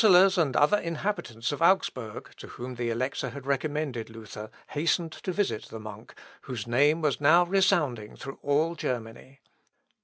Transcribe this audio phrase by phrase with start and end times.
[0.01, 5.11] The counsellors and other inhabitants of Augsburg, to whom the Elector had recommended Luther, hastened
[5.11, 9.41] to visit the monk, whose name was now resounding throughout all Germany.